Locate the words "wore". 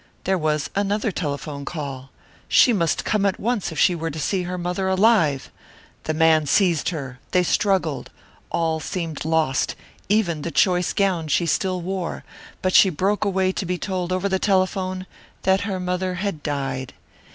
11.81-12.23